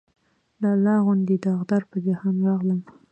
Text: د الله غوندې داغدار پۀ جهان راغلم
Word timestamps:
د 0.61 0.63
الله 0.75 0.97
غوندې 1.05 1.35
داغدار 1.45 1.83
پۀ 1.89 1.97
جهان 2.05 2.35
راغلم 2.47 2.81